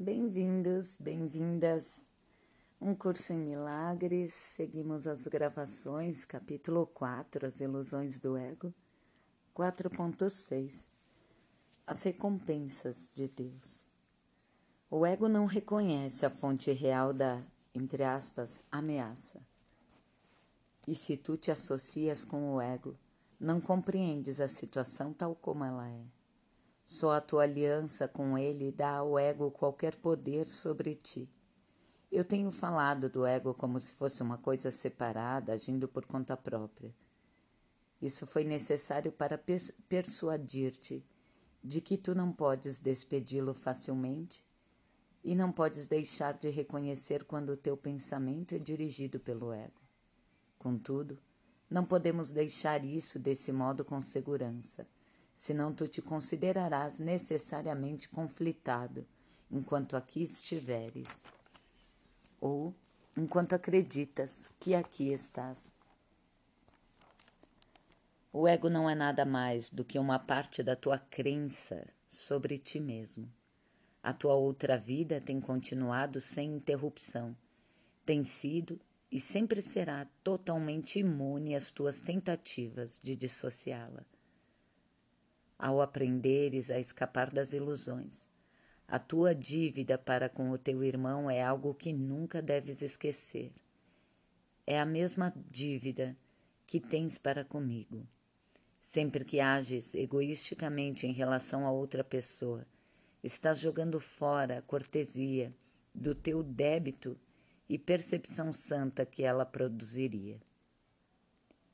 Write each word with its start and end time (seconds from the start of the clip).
Bem-vindos, 0.00 0.96
bem-vindas. 0.96 2.08
Um 2.80 2.94
curso 2.94 3.32
em 3.32 3.36
milagres. 3.36 4.32
Seguimos 4.32 5.08
as 5.08 5.26
gravações, 5.26 6.24
capítulo 6.24 6.86
4, 6.86 7.44
As 7.44 7.60
ilusões 7.60 8.20
do 8.20 8.36
ego. 8.36 8.72
4.6 9.56 10.86
As 11.84 12.04
recompensas 12.04 13.10
de 13.12 13.26
Deus. 13.26 13.84
O 14.88 15.04
ego 15.04 15.28
não 15.28 15.46
reconhece 15.46 16.24
a 16.24 16.30
fonte 16.30 16.70
real 16.70 17.12
da, 17.12 17.42
entre 17.74 18.04
aspas, 18.04 18.62
ameaça. 18.70 19.44
E 20.86 20.94
se 20.94 21.16
tu 21.16 21.36
te 21.36 21.50
associas 21.50 22.24
com 22.24 22.54
o 22.54 22.60
ego, 22.60 22.96
não 23.40 23.60
compreendes 23.60 24.38
a 24.38 24.46
situação 24.46 25.12
tal 25.12 25.34
como 25.34 25.64
ela 25.64 25.88
é. 25.88 26.17
Só 26.90 27.12
a 27.12 27.20
tua 27.20 27.42
aliança 27.42 28.08
com 28.08 28.38
ele 28.38 28.72
dá 28.72 28.92
ao 28.92 29.18
ego 29.18 29.50
qualquer 29.50 29.94
poder 29.96 30.48
sobre 30.48 30.94
ti. 30.94 31.30
Eu 32.10 32.24
tenho 32.24 32.50
falado 32.50 33.10
do 33.10 33.26
ego 33.26 33.52
como 33.52 33.78
se 33.78 33.92
fosse 33.92 34.22
uma 34.22 34.38
coisa 34.38 34.70
separada, 34.70 35.52
agindo 35.52 35.86
por 35.86 36.06
conta 36.06 36.34
própria. 36.34 36.94
Isso 38.00 38.26
foi 38.26 38.42
necessário 38.42 39.12
para 39.12 39.38
persuadir-te 39.86 41.04
de 41.62 41.82
que 41.82 41.98
tu 41.98 42.14
não 42.14 42.32
podes 42.32 42.80
despedi-lo 42.80 43.52
facilmente 43.52 44.42
e 45.22 45.34
não 45.34 45.52
podes 45.52 45.86
deixar 45.86 46.38
de 46.38 46.48
reconhecer 46.48 47.22
quando 47.24 47.50
o 47.50 47.56
teu 47.56 47.76
pensamento 47.76 48.54
é 48.54 48.58
dirigido 48.58 49.20
pelo 49.20 49.52
ego. 49.52 49.82
Contudo, 50.58 51.18
não 51.68 51.84
podemos 51.84 52.30
deixar 52.30 52.82
isso 52.82 53.18
desse 53.18 53.52
modo 53.52 53.84
com 53.84 54.00
segurança 54.00 54.88
senão 55.38 55.72
tu 55.72 55.86
te 55.86 56.02
considerarás 56.02 56.98
necessariamente 56.98 58.08
conflitado 58.08 59.06
enquanto 59.48 59.96
aqui 59.96 60.20
estiveres, 60.20 61.24
ou 62.40 62.74
enquanto 63.16 63.52
acreditas 63.52 64.50
que 64.58 64.74
aqui 64.74 65.12
estás. 65.12 65.76
O 68.32 68.48
ego 68.48 68.68
não 68.68 68.90
é 68.90 68.96
nada 68.96 69.24
mais 69.24 69.70
do 69.70 69.84
que 69.84 69.96
uma 69.96 70.18
parte 70.18 70.60
da 70.60 70.74
tua 70.74 70.98
crença 70.98 71.86
sobre 72.08 72.58
ti 72.58 72.80
mesmo. 72.80 73.32
A 74.02 74.12
tua 74.12 74.34
outra 74.34 74.76
vida 74.76 75.20
tem 75.20 75.40
continuado 75.40 76.20
sem 76.20 76.56
interrupção, 76.56 77.34
tem 78.04 78.24
sido 78.24 78.78
e 79.08 79.20
sempre 79.20 79.62
será 79.62 80.04
totalmente 80.24 80.98
imune 80.98 81.54
às 81.54 81.70
tuas 81.70 82.00
tentativas 82.00 82.98
de 83.00 83.14
dissociá-la 83.14 84.04
ao 85.58 85.80
aprenderes 85.80 86.70
a 86.70 86.78
escapar 86.78 87.30
das 87.32 87.52
ilusões. 87.52 88.24
A 88.86 88.98
tua 88.98 89.34
dívida 89.34 89.98
para 89.98 90.28
com 90.28 90.50
o 90.50 90.56
teu 90.56 90.82
irmão 90.84 91.30
é 91.30 91.42
algo 91.42 91.74
que 91.74 91.92
nunca 91.92 92.40
deves 92.40 92.80
esquecer. 92.80 93.52
É 94.66 94.80
a 94.80 94.86
mesma 94.86 95.32
dívida 95.50 96.16
que 96.66 96.78
tens 96.78 97.18
para 97.18 97.44
comigo. 97.44 98.06
Sempre 98.80 99.24
que 99.24 99.40
ages 99.40 99.94
egoisticamente 99.94 101.06
em 101.06 101.12
relação 101.12 101.66
a 101.66 101.70
outra 101.70 102.04
pessoa, 102.04 102.66
estás 103.22 103.58
jogando 103.58 103.98
fora 103.98 104.58
a 104.58 104.62
cortesia 104.62 105.52
do 105.94 106.14
teu 106.14 106.42
débito 106.42 107.18
e 107.68 107.76
percepção 107.78 108.52
santa 108.52 109.04
que 109.04 109.22
ela 109.22 109.44
produziria. 109.44 110.40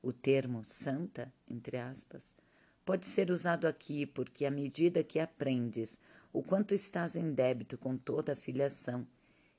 O 0.03 0.13
termo 0.13 0.65
santa, 0.65 1.33
entre 1.49 1.77
aspas, 1.77 2.35
pode 2.85 3.07
ser 3.07 3.31
usado 3.31 3.67
aqui 3.67 4.05
porque, 4.07 4.45
à 4.45 4.51
medida 4.51 5.03
que 5.03 5.19
aprendes 5.19 5.99
o 6.33 6.43
quanto 6.43 6.75
estás 6.75 7.17
em 7.17 7.33
débito 7.33 7.79
com 7.79 7.97
toda 7.97 8.33
a 8.33 8.37
filiação, 8.37 9.07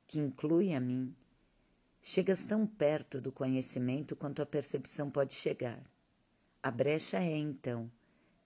que 0.05 0.19
inclui 0.19 0.73
a 0.73 0.79
mim, 0.79 1.15
chegas 2.01 2.45
tão 2.45 2.67
perto 2.67 3.19
do 3.19 3.31
conhecimento 3.31 4.15
quanto 4.15 4.41
a 4.41 4.45
percepção 4.45 5.09
pode 5.09 5.33
chegar. 5.33 5.81
A 6.61 6.69
brecha 6.69 7.17
é, 7.17 7.37
então, 7.37 7.91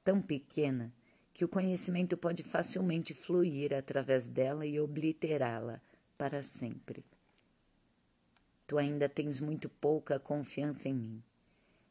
tão 0.03 0.21
pequena 0.21 0.93
que 1.33 1.43
o 1.43 1.49
conhecimento 1.49 2.15
pode 2.17 2.43
facilmente 2.43 3.13
fluir 3.13 3.73
através 3.73 4.27
dela 4.27 4.65
e 4.65 4.79
obliterá-la 4.79 5.81
para 6.17 6.41
sempre. 6.41 7.03
Tu 8.67 8.77
ainda 8.77 9.09
tens 9.09 9.39
muito 9.39 9.67
pouca 9.67 10.19
confiança 10.19 10.87
em 10.87 10.93
mim 10.93 11.23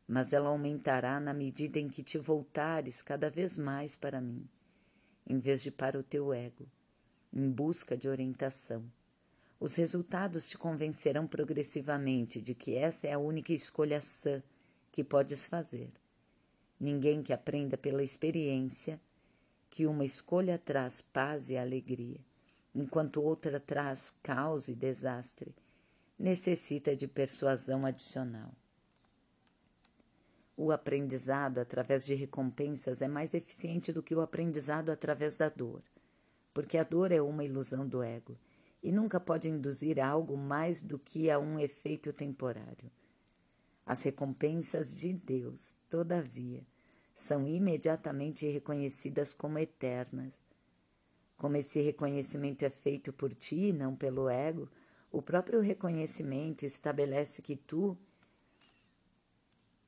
mas 0.08 0.32
ela 0.32 0.48
aumentará 0.48 1.20
na 1.20 1.34
medida 1.34 1.78
em 1.78 1.86
que 1.86 2.02
te 2.02 2.16
voltares 2.16 3.02
cada 3.02 3.28
vez 3.28 3.58
mais 3.58 3.94
para 3.94 4.22
mim, 4.22 4.48
em 5.26 5.38
vez 5.38 5.62
de 5.62 5.70
para 5.70 5.98
o 5.98 6.02
teu 6.02 6.32
ego, 6.32 6.66
em 7.30 7.50
busca 7.50 7.94
de 7.94 8.08
orientação. 8.08 8.90
Os 9.60 9.74
resultados 9.74 10.48
te 10.48 10.56
convencerão 10.56 11.26
progressivamente 11.26 12.40
de 12.40 12.54
que 12.54 12.74
essa 12.74 13.06
é 13.06 13.12
a 13.12 13.18
única 13.18 13.52
escolha 13.52 14.00
sã 14.00 14.42
que 14.90 15.04
podes 15.04 15.46
fazer. 15.46 15.92
Ninguém 16.80 17.22
que 17.22 17.32
aprenda 17.32 17.76
pela 17.76 18.02
experiência 18.02 18.98
que 19.68 19.84
uma 19.84 20.06
escolha 20.06 20.58
traz 20.58 21.02
paz 21.02 21.50
e 21.50 21.58
alegria, 21.58 22.20
enquanto 22.74 23.20
outra 23.20 23.60
traz 23.60 24.14
caos 24.22 24.68
e 24.68 24.74
desastre, 24.74 25.54
necessita 26.18 26.96
de 26.96 27.06
persuasão 27.06 27.84
adicional. 27.84 28.54
O 30.60 30.72
aprendizado 30.72 31.58
através 31.58 32.04
de 32.04 32.14
recompensas 32.14 33.00
é 33.00 33.06
mais 33.06 33.32
eficiente 33.32 33.92
do 33.92 34.02
que 34.02 34.12
o 34.12 34.20
aprendizado 34.20 34.90
através 34.90 35.36
da 35.36 35.48
dor, 35.48 35.80
porque 36.52 36.76
a 36.76 36.82
dor 36.82 37.12
é 37.12 37.22
uma 37.22 37.44
ilusão 37.44 37.86
do 37.86 38.02
ego 38.02 38.36
e 38.82 38.90
nunca 38.90 39.20
pode 39.20 39.48
induzir 39.48 40.00
a 40.00 40.08
algo 40.08 40.36
mais 40.36 40.82
do 40.82 40.98
que 40.98 41.30
a 41.30 41.38
um 41.38 41.60
efeito 41.60 42.12
temporário. 42.12 42.90
As 43.86 44.02
recompensas 44.02 44.92
de 44.92 45.12
Deus, 45.12 45.76
todavia, 45.88 46.66
são 47.14 47.46
imediatamente 47.46 48.44
reconhecidas 48.48 49.32
como 49.32 49.60
eternas. 49.60 50.40
Como 51.36 51.56
esse 51.56 51.80
reconhecimento 51.80 52.64
é 52.64 52.70
feito 52.70 53.12
por 53.12 53.32
ti 53.32 53.68
e 53.68 53.72
não 53.72 53.94
pelo 53.94 54.28
ego, 54.28 54.68
o 55.08 55.22
próprio 55.22 55.60
reconhecimento 55.60 56.66
estabelece 56.66 57.42
que 57.42 57.54
tu 57.54 57.96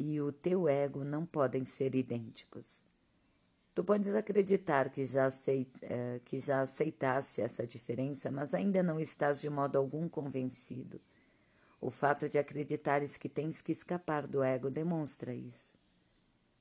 e 0.00 0.18
o 0.18 0.32
teu 0.32 0.66
ego 0.66 1.04
não 1.04 1.26
podem 1.26 1.62
ser 1.62 1.94
idênticos. 1.94 2.82
Tu 3.74 3.84
podes 3.84 4.14
acreditar 4.14 4.88
que 4.88 5.04
já, 5.04 5.26
aceit, 5.26 5.70
eh, 5.82 6.22
que 6.24 6.38
já 6.38 6.62
aceitaste 6.62 7.42
essa 7.42 7.66
diferença, 7.66 8.30
mas 8.30 8.54
ainda 8.54 8.82
não 8.82 8.98
estás 8.98 9.42
de 9.42 9.50
modo 9.50 9.76
algum 9.76 10.08
convencido. 10.08 10.98
O 11.78 11.90
fato 11.90 12.30
de 12.30 12.38
acreditares 12.38 13.18
que 13.18 13.28
tens 13.28 13.60
que 13.60 13.72
escapar 13.72 14.26
do 14.26 14.42
ego 14.42 14.70
demonstra 14.70 15.34
isso. 15.34 15.76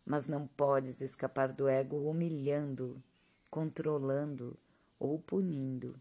Mas 0.06 0.28
não 0.28 0.46
podes 0.46 1.00
escapar 1.00 1.54
do 1.54 1.66
ego 1.66 2.10
humilhando, 2.10 3.02
controlando 3.50 4.60
ou 5.00 5.18
punindo. 5.18 6.00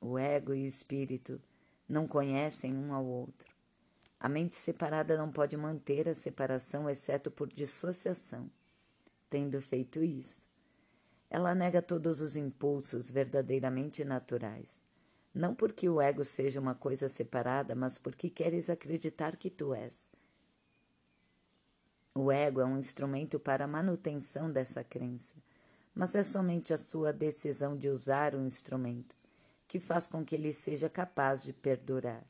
O 0.00 0.18
ego 0.18 0.52
e 0.52 0.64
o 0.64 0.66
espírito 0.66 1.40
não 1.88 2.08
conhecem 2.08 2.74
um 2.74 2.92
ao 2.92 3.04
outro. 3.04 3.53
A 4.24 4.28
mente 4.30 4.56
separada 4.56 5.18
não 5.18 5.30
pode 5.30 5.54
manter 5.54 6.08
a 6.08 6.14
separação, 6.14 6.88
exceto 6.88 7.30
por 7.30 7.46
dissociação. 7.46 8.50
Tendo 9.28 9.60
feito 9.60 10.02
isso, 10.02 10.48
ela 11.28 11.54
nega 11.54 11.82
todos 11.82 12.22
os 12.22 12.34
impulsos 12.34 13.10
verdadeiramente 13.10 14.02
naturais. 14.02 14.82
Não 15.34 15.54
porque 15.54 15.90
o 15.90 16.00
ego 16.00 16.24
seja 16.24 16.58
uma 16.58 16.74
coisa 16.74 17.06
separada, 17.06 17.74
mas 17.74 17.98
porque 17.98 18.30
queres 18.30 18.70
acreditar 18.70 19.36
que 19.36 19.50
tu 19.50 19.74
és. 19.74 20.08
O 22.14 22.32
ego 22.32 22.62
é 22.62 22.64
um 22.64 22.78
instrumento 22.78 23.38
para 23.38 23.66
a 23.66 23.68
manutenção 23.68 24.50
dessa 24.50 24.82
crença, 24.82 25.34
mas 25.94 26.14
é 26.14 26.22
somente 26.22 26.72
a 26.72 26.78
sua 26.78 27.12
decisão 27.12 27.76
de 27.76 27.90
usar 27.90 28.34
o 28.34 28.40
instrumento 28.40 29.14
que 29.68 29.78
faz 29.78 30.08
com 30.08 30.24
que 30.24 30.34
ele 30.34 30.50
seja 30.50 30.88
capaz 30.88 31.44
de 31.44 31.52
perdurar. 31.52 32.24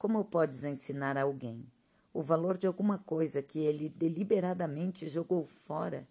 Como 0.00 0.24
podes 0.24 0.64
ensinar 0.64 1.18
a 1.18 1.24
alguém 1.24 1.62
o 2.14 2.22
valor 2.22 2.56
de 2.56 2.66
alguma 2.66 2.96
coisa 2.96 3.42
que 3.42 3.58
ele 3.58 3.90
deliberadamente 3.90 5.06
jogou 5.06 5.44
fora? 5.44 6.08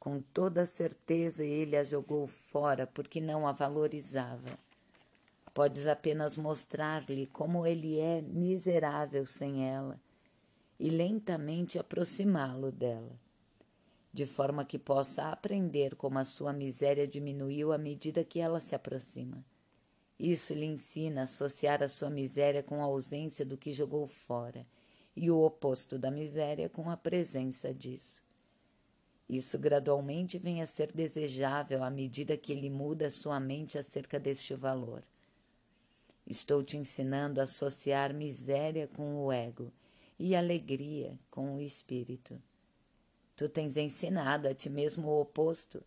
Com 0.00 0.22
toda 0.22 0.64
certeza 0.64 1.44
ele 1.44 1.76
a 1.76 1.82
jogou 1.82 2.26
fora 2.26 2.86
porque 2.86 3.20
não 3.20 3.46
a 3.46 3.52
valorizava. 3.52 4.58
Podes 5.52 5.86
apenas 5.86 6.38
mostrar-lhe 6.38 7.26
como 7.26 7.66
ele 7.66 8.00
é 8.00 8.22
miserável 8.22 9.26
sem 9.26 9.68
ela 9.68 10.00
e 10.80 10.88
lentamente 10.88 11.78
aproximá-lo 11.78 12.72
dela, 12.72 13.20
de 14.14 14.24
forma 14.24 14.64
que 14.64 14.78
possa 14.78 15.28
aprender 15.28 15.94
como 15.94 16.18
a 16.18 16.24
sua 16.24 16.54
miséria 16.54 17.06
diminuiu 17.06 17.70
à 17.70 17.76
medida 17.76 18.24
que 18.24 18.40
ela 18.40 18.60
se 18.60 18.74
aproxima. 18.74 19.44
Isso 20.18 20.52
lhe 20.52 20.66
ensina 20.66 21.20
a 21.20 21.24
associar 21.24 21.82
a 21.82 21.88
sua 21.88 22.10
miséria 22.10 22.62
com 22.62 22.82
a 22.82 22.86
ausência 22.86 23.44
do 23.44 23.56
que 23.56 23.72
jogou 23.72 24.06
fora, 24.06 24.66
e 25.14 25.30
o 25.30 25.40
oposto 25.40 25.98
da 25.98 26.10
miséria 26.10 26.68
com 26.68 26.90
a 26.90 26.96
presença 26.96 27.72
disso. 27.72 28.22
Isso 29.28 29.58
gradualmente 29.58 30.38
vem 30.38 30.62
a 30.62 30.66
ser 30.66 30.90
desejável 30.90 31.84
à 31.84 31.90
medida 31.90 32.36
que 32.36 32.52
ele 32.52 32.70
muda 32.70 33.10
sua 33.10 33.38
mente 33.38 33.78
acerca 33.78 34.18
deste 34.18 34.54
valor. 34.54 35.02
Estou 36.26 36.64
te 36.64 36.76
ensinando 36.76 37.40
a 37.40 37.44
associar 37.44 38.12
miséria 38.12 38.88
com 38.88 39.24
o 39.24 39.32
ego 39.32 39.72
e 40.18 40.34
alegria 40.34 41.18
com 41.30 41.56
o 41.56 41.60
espírito. 41.60 42.40
Tu 43.36 43.48
tens 43.48 43.76
ensinado 43.76 44.48
a 44.48 44.54
ti 44.54 44.68
mesmo 44.68 45.08
o 45.08 45.20
oposto. 45.20 45.82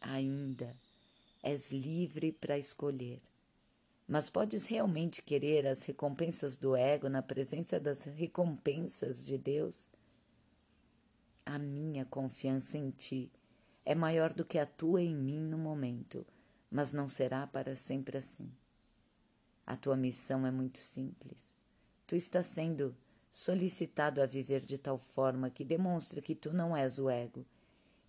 Ainda 0.00 0.76
és 1.44 1.70
livre 1.70 2.32
para 2.32 2.56
escolher. 2.56 3.20
Mas 4.08 4.30
podes 4.30 4.66
realmente 4.66 5.22
querer 5.22 5.66
as 5.66 5.82
recompensas 5.82 6.56
do 6.56 6.74
ego 6.74 7.08
na 7.08 7.22
presença 7.22 7.78
das 7.78 8.04
recompensas 8.04 9.24
de 9.24 9.36
Deus? 9.36 9.86
A 11.44 11.58
minha 11.58 12.06
confiança 12.06 12.78
em 12.78 12.90
ti 12.90 13.30
é 13.84 13.94
maior 13.94 14.32
do 14.32 14.44
que 14.44 14.58
a 14.58 14.64
tua 14.64 15.02
em 15.02 15.14
mim 15.14 15.40
no 15.40 15.58
momento, 15.58 16.26
mas 16.70 16.92
não 16.92 17.08
será 17.08 17.46
para 17.46 17.74
sempre 17.74 18.16
assim. 18.16 18.50
A 19.66 19.76
tua 19.76 19.96
missão 19.96 20.46
é 20.46 20.50
muito 20.50 20.78
simples. 20.78 21.54
Tu 22.06 22.16
estás 22.16 22.46
sendo 22.46 22.96
solicitado 23.30 24.22
a 24.22 24.26
viver 24.26 24.60
de 24.60 24.78
tal 24.78 24.98
forma 24.98 25.50
que 25.50 25.64
demonstre 25.64 26.22
que 26.22 26.34
tu 26.34 26.54
não 26.54 26.74
és 26.74 26.98
o 26.98 27.10
ego 27.10 27.44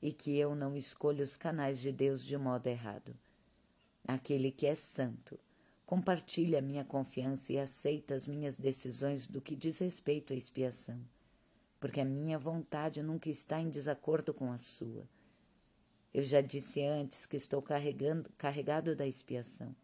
e 0.02 0.12
que 0.12 0.38
eu 0.38 0.56
não 0.56 0.76
escolho 0.76 1.24
os 1.24 1.36
canais 1.36 1.81
de 1.81 1.92
Deus 1.92 2.24
de 2.24 2.38
modo 2.38 2.68
errado. 2.68 3.18
Aquele 4.07 4.52
que 4.52 4.66
é 4.66 4.75
santo 4.75 5.40
compartilha 5.86 6.62
minha 6.62 6.84
confiança 6.84 7.54
e 7.54 7.60
aceita 7.60 8.16
as 8.16 8.28
minhas 8.28 8.57
decisões 8.57 9.28
do 9.28 9.42
que 9.42 9.56
diz 9.56 9.80
respeito 9.80 10.34
à 10.34 10.36
expiação 10.36 11.00
porque 11.86 12.02
a 12.02 12.06
minha 12.06 12.40
vontade 12.40 13.04
nunca 13.04 13.30
está 13.30 13.62
em 13.62 13.69
desacordo 13.69 14.34
com 14.34 14.52
a 14.52 14.57
sua. 14.57 15.07
Eu 16.12 16.24
já 16.24 16.42
disse 16.42 16.84
antes 16.84 17.28
que 17.28 17.36
estou 17.36 17.62
carregando, 17.62 18.28
carregado 18.40 18.96
da 18.96 19.06
expiação. 19.06 19.75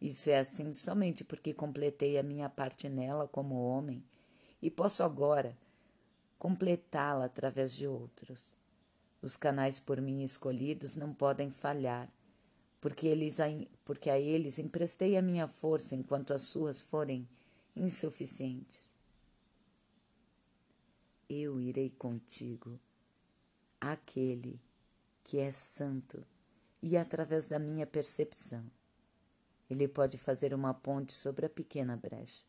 Isso 0.00 0.28
é 0.28 0.40
assim 0.40 0.72
somente 0.72 1.22
porque 1.22 1.54
completei 1.54 2.18
a 2.18 2.22
minha 2.24 2.48
parte 2.48 2.88
nela 2.88 3.28
como 3.28 3.62
homem 3.62 4.02
e 4.60 4.68
posso 4.70 5.04
agora 5.04 5.56
completá-la 6.36 7.26
através 7.26 7.76
de 7.76 7.86
outros. 7.86 8.56
Os 9.22 9.36
canais 9.36 9.78
por 9.78 10.00
mim 10.00 10.24
escolhidos 10.24 10.96
não 10.96 11.14
podem 11.14 11.48
falhar, 11.48 12.12
porque, 12.80 13.06
eles, 13.06 13.38
porque 13.84 14.10
a 14.10 14.18
eles 14.18 14.58
emprestei 14.58 15.16
a 15.16 15.22
minha 15.22 15.46
força 15.46 15.94
enquanto 15.94 16.32
as 16.32 16.42
suas 16.42 16.80
forem 16.80 17.28
insuficientes 17.76 18.94
eu 21.30 21.60
irei 21.60 21.90
contigo, 21.90 22.80
aquele 23.80 24.60
que 25.22 25.38
é 25.38 25.52
santo, 25.52 26.26
e 26.82 26.96
através 26.96 27.46
da 27.46 27.56
minha 27.56 27.86
percepção, 27.86 28.68
ele 29.68 29.86
pode 29.86 30.18
fazer 30.18 30.52
uma 30.52 30.74
ponte 30.74 31.12
sobre 31.12 31.46
a 31.46 31.48
pequena 31.48 31.96
brecha. 31.96 32.44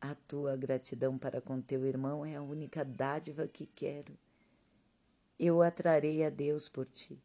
A 0.00 0.14
tua 0.14 0.54
gratidão 0.54 1.16
para 1.16 1.40
com 1.40 1.62
teu 1.62 1.86
irmão 1.86 2.26
é 2.26 2.36
a 2.36 2.42
única 2.42 2.84
dádiva 2.84 3.48
que 3.48 3.64
quero. 3.64 4.18
Eu 5.38 5.62
atrarei 5.62 6.22
a 6.24 6.28
Deus 6.28 6.68
por 6.68 6.86
ti, 6.90 7.18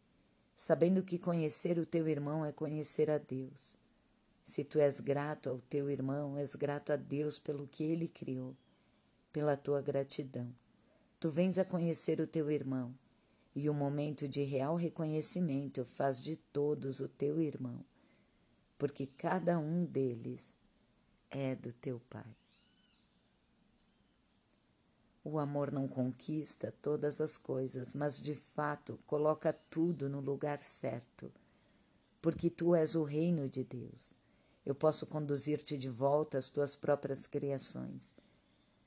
sabendo 0.62 1.02
que 1.02 1.18
conhecer 1.18 1.80
o 1.80 1.86
teu 1.86 2.06
irmão 2.10 2.44
é 2.44 2.52
conhecer 2.52 3.10
a 3.10 3.18
Deus. 3.18 3.78
Se 4.44 4.62
tu 4.62 4.78
és 4.78 5.00
grato 5.00 5.50
ao 5.50 5.62
teu 5.62 5.90
irmão, 5.90 6.38
és 6.38 6.54
grato 6.54 6.92
a 6.92 6.98
Deus 6.98 7.40
pelo 7.40 7.66
que 7.66 7.82
ele 7.82 8.10
criou, 8.10 8.54
pela 9.32 9.56
tua 9.56 9.82
gratidão. 9.82 10.54
Tu 11.18 11.30
vens 11.30 11.58
a 11.58 11.64
conhecer 11.64 12.20
o 12.20 12.28
teu 12.28 12.52
irmão, 12.52 12.94
e 13.56 13.70
o 13.70 13.74
momento 13.74 14.28
de 14.28 14.44
real 14.44 14.76
reconhecimento 14.76 15.86
faz 15.86 16.20
de 16.20 16.36
todos 16.36 17.00
o 17.00 17.08
teu 17.08 17.42
irmão, 17.42 17.80
porque 18.78 19.08
cada 19.08 19.58
um 19.58 19.86
deles 19.86 20.58
é 21.30 21.56
do 21.56 21.72
teu 21.72 22.02
Pai. 22.10 22.36
O 25.30 25.38
amor 25.40 25.72
não 25.72 25.88
conquista 25.88 26.74
todas 26.82 27.22
as 27.22 27.38
coisas, 27.38 27.94
mas 27.94 28.20
de 28.20 28.34
fato 28.34 29.00
coloca 29.06 29.54
tudo 29.70 30.10
no 30.10 30.20
lugar 30.20 30.60
certo, 30.60 31.32
porque 32.22 32.50
tu 32.50 32.74
és 32.74 32.96
o 32.96 33.04
reino 33.04 33.48
de 33.48 33.64
Deus. 33.64 34.14
Eu 34.66 34.74
posso 34.74 35.06
conduzir-te 35.06 35.78
de 35.78 35.90
volta 35.90 36.38
às 36.38 36.50
tuas 36.50 36.76
próprias 36.76 37.28
criações. 37.28 38.16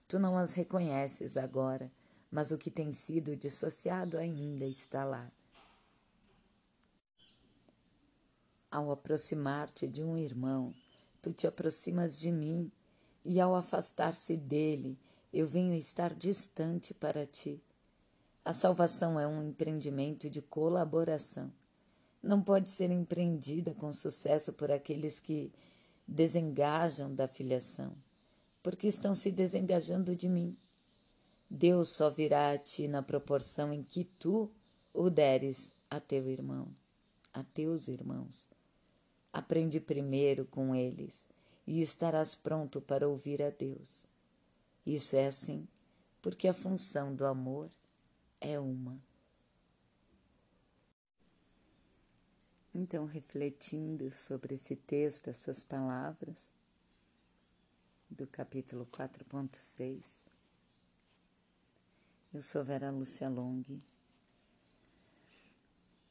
Tu 0.09 0.19
não 0.19 0.37
as 0.37 0.53
reconheces 0.53 1.37
agora 1.37 1.91
mas 2.33 2.51
o 2.51 2.57
que 2.57 2.71
tem 2.71 2.93
sido 2.93 3.37
dissociado 3.37 4.17
ainda 4.17 4.65
está 4.65 5.05
lá. 5.05 5.31
Ao 8.71 8.91
aproximar-te 8.91 9.87
de 9.87 10.03
um 10.03 10.17
irmão, 10.17 10.73
tu 11.21 11.31
te 11.31 11.47
aproximas 11.47 12.19
de 12.19 12.33
mim, 12.33 12.73
e 13.23 13.39
ao 13.39 13.55
afastar-se 13.55 14.35
dele, 14.35 14.99
eu 15.33 15.47
venho 15.47 15.73
estar 15.73 16.15
distante 16.15 16.93
para 16.93 17.25
ti. 17.25 17.63
A 18.45 18.53
salvação 18.53 19.19
é 19.19 19.27
um 19.27 19.43
empreendimento 19.43 20.29
de 20.29 20.43
colaboração. 20.43 21.51
Não 22.23 22.43
pode 22.43 22.69
ser 22.69 22.91
empreendida 22.91 23.73
com 23.73 23.93
sucesso 23.93 24.53
por 24.53 24.71
aqueles 24.71 25.21
que 25.21 25.51
desengajam 26.07 27.15
da 27.15 27.27
filiação, 27.27 27.97
porque 28.63 28.87
estão 28.87 29.15
se 29.15 29.31
desengajando 29.31 30.15
de 30.15 30.29
mim. 30.29 30.55
Deus 31.49 31.97
só 31.97 32.11
virá 32.11 32.51
a 32.51 32.59
ti 32.59 32.87
na 32.87 33.03
proporção 33.03 33.73
em 33.73 33.83
que 33.83 34.05
tu 34.05 34.51
o 34.93 35.09
deres 35.09 35.73
a 35.89 35.99
teu 36.01 36.29
irmão, 36.29 36.69
a 37.33 37.43
teus 37.43 37.89
irmãos. 37.89 38.49
Aprende 39.33 39.81
primeiro 39.81 40.45
com 40.45 40.75
eles 40.75 41.27
e 41.67 41.81
estarás 41.81 42.35
pronto 42.35 42.81
para 42.81 43.09
ouvir 43.09 43.43
a 43.43 43.51
Deus. 43.51 44.05
Isso 44.85 45.17
é 45.17 45.27
assim 45.27 45.67
porque 46.23 46.47
a 46.47 46.55
função 46.55 47.13
do 47.13 47.27
amor 47.27 47.69
é 48.41 48.59
uma. 48.59 48.97
Então, 52.73 53.05
refletindo 53.05 54.11
sobre 54.13 54.55
esse 54.55 54.77
texto, 54.77 55.29
essas 55.29 55.65
palavras, 55.65 56.49
do 58.09 58.27
capítulo 58.27 58.87
4.6, 58.87 60.23
eu 62.33 62.41
sou 62.41 62.65
Vera 62.65 62.91
Lúcia 62.91 63.29
Long. 63.29 63.65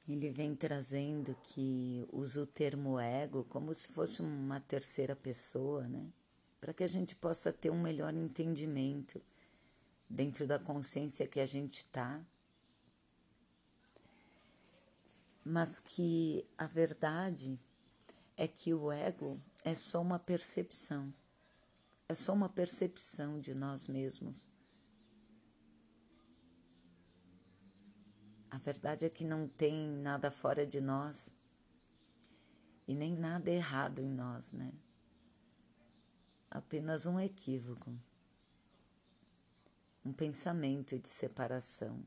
Ele 0.07 0.29
vem 0.29 0.56
trazendo 0.56 1.35
que 1.41 2.06
usa 2.12 2.44
o 2.44 2.47
termo 2.47 3.00
ego 3.00 3.45
como 3.45 3.74
se 3.74 3.88
fosse 3.88 4.22
uma 4.22 4.60
terceira 4.60 5.15
pessoa, 5.15 5.88
né? 5.88 6.12
Para 6.62 6.74
que 6.74 6.84
a 6.84 6.88
gente 6.88 7.15
possa 7.15 7.51
ter 7.51 7.70
um 7.70 7.82
melhor 7.82 8.13
entendimento 8.13 9.22
dentro 10.10 10.48
da 10.48 10.58
consciência 10.58 11.27
que 11.27 11.41
a 11.41 11.46
gente 11.46 11.80
está. 11.80 12.22
Mas 15.44 15.80
que 15.80 16.46
a 16.58 16.68
verdade 16.68 17.60
é 18.38 18.48
que 18.48 18.74
o 18.74 18.91
ego 18.91 19.41
é 19.65 19.75
só 19.75 20.01
uma 20.01 20.20
percepção, 20.20 21.13
é 22.08 22.13
só 22.13 22.32
uma 22.32 22.48
percepção 22.48 23.39
de 23.39 23.53
nós 23.53 23.88
mesmos 23.88 24.50
A 28.51 28.58
verdade 28.58 29.06
é 29.06 29.10
que 29.10 29.24
não 29.24 29.48
tem 29.48 29.88
nada 29.88 30.30
fora 30.30 30.68
de 30.68 30.82
nós 30.82 31.34
e 32.86 32.94
nem 32.94 33.15
nada 33.15 33.50
errado 33.50 34.00
em 34.00 34.10
nós, 34.10 34.51
né? 34.51 34.74
Apenas 36.51 37.05
um 37.05 37.17
equívoco, 37.17 37.98
um 40.03 40.12
pensamento 40.12 41.00
de 41.00 41.08
separação. 41.08 42.05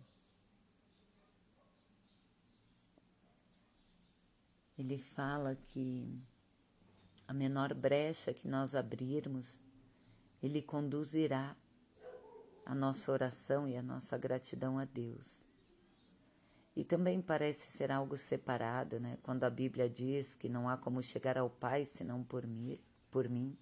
Ele 4.76 4.98
fala 4.98 5.56
que 5.56 6.22
a 7.26 7.32
menor 7.32 7.72
brecha 7.72 8.34
que 8.34 8.46
nós 8.46 8.74
abrirmos, 8.74 9.62
Ele 10.42 10.60
conduzirá 10.60 11.56
a 12.66 12.74
nossa 12.74 13.12
oração 13.12 13.66
e 13.66 13.76
a 13.78 13.82
nossa 13.82 14.18
gratidão 14.18 14.78
a 14.78 14.84
Deus. 14.84 15.42
E 16.76 16.84
também 16.84 17.22
parece 17.22 17.70
ser 17.70 17.90
algo 17.90 18.16
separado, 18.16 19.00
né? 19.00 19.16
Quando 19.22 19.44
a 19.44 19.50
Bíblia 19.50 19.88
diz 19.88 20.34
que 20.34 20.50
não 20.50 20.68
há 20.68 20.76
como 20.76 21.02
chegar 21.02 21.38
ao 21.38 21.48
Pai 21.48 21.86
senão 21.86 22.22
por 22.22 22.46
mim, 22.46 22.78
por 23.10 23.26
mim. 23.28 23.56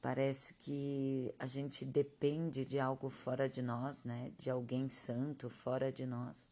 Parece 0.00 0.54
que 0.54 1.34
a 1.38 1.46
gente 1.46 1.84
depende 1.84 2.64
de 2.64 2.78
algo 2.78 3.10
fora 3.10 3.48
de 3.48 3.60
nós, 3.60 4.04
né? 4.04 4.32
De 4.38 4.48
alguém 4.48 4.88
santo 4.88 5.50
fora 5.50 5.90
de 5.90 6.06
nós, 6.06 6.48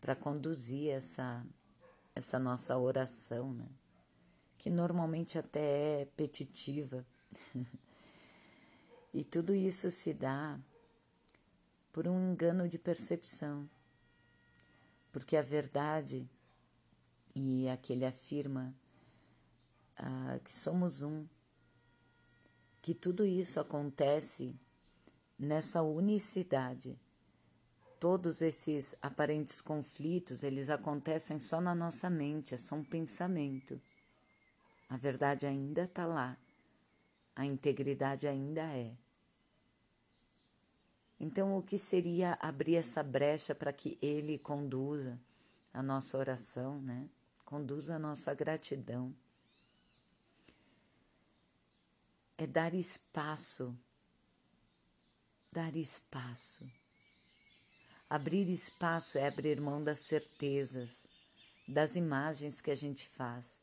para 0.00 0.16
conduzir 0.16 0.90
essa 0.90 1.44
essa 2.14 2.38
nossa 2.38 2.76
oração, 2.78 3.52
né? 3.52 3.68
Que 4.58 4.70
normalmente 4.70 5.38
até 5.38 6.02
é 6.02 6.04
petitiva. 6.04 7.04
e 9.12 9.24
tudo 9.24 9.54
isso 9.54 9.90
se 9.90 10.12
dá 10.12 10.58
por 11.92 12.06
um 12.06 12.32
engano 12.32 12.68
de 12.68 12.78
percepção. 12.78 13.68
Porque 15.10 15.36
a 15.36 15.42
verdade, 15.42 16.28
e 17.34 17.68
aqui 17.68 17.92
ele 17.92 18.06
afirma 18.06 18.72
ah, 19.96 20.38
que 20.42 20.50
somos 20.50 21.02
um, 21.02 21.26
que 22.82 22.92
tudo 22.92 23.24
isso 23.24 23.60
acontece 23.60 24.54
nessa 25.38 25.82
unicidade. 25.82 26.98
Todos 28.00 28.42
esses 28.42 28.96
aparentes 29.00 29.60
conflitos, 29.60 30.42
eles 30.42 30.68
acontecem 30.68 31.38
só 31.38 31.60
na 31.60 31.76
nossa 31.76 32.10
mente, 32.10 32.56
é 32.56 32.58
só 32.58 32.74
um 32.74 32.82
pensamento. 32.82 33.80
A 34.88 34.96
verdade 34.96 35.46
ainda 35.46 35.84
está 35.84 36.04
lá, 36.04 36.36
a 37.36 37.46
integridade 37.46 38.26
ainda 38.26 38.62
é. 38.62 38.92
Então, 41.20 41.56
o 41.56 41.62
que 41.62 41.78
seria 41.78 42.36
abrir 42.40 42.74
essa 42.74 43.00
brecha 43.00 43.54
para 43.54 43.72
que 43.72 43.96
Ele 44.02 44.38
conduza 44.38 45.16
a 45.72 45.80
nossa 45.80 46.18
oração, 46.18 46.80
né? 46.82 47.08
Conduza 47.44 47.94
a 47.94 47.98
nossa 47.98 48.34
gratidão. 48.34 49.14
É 52.36 52.46
dar 52.46 52.74
espaço, 52.74 53.76
dar 55.50 55.76
espaço. 55.76 56.68
Abrir 58.08 58.48
espaço 58.50 59.18
é 59.18 59.26
abrir 59.26 59.60
mão 59.60 59.82
das 59.82 60.00
certezas, 60.00 61.06
das 61.66 61.96
imagens 61.96 62.60
que 62.60 62.70
a 62.70 62.74
gente 62.74 63.08
faz. 63.08 63.62